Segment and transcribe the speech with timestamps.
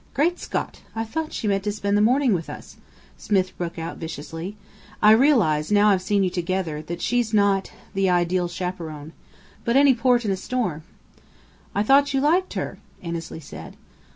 [0.15, 2.77] "Great Scott, I thought she meant to spend the morning with us!"
[3.19, 4.57] Smith broke out, viciously.
[4.99, 9.13] "I realize, now I've seen you together, that she's not the ideal chaperon.
[9.63, 10.81] But any port in a storm!"
[11.75, 13.77] "I thought you liked her," Annesley said.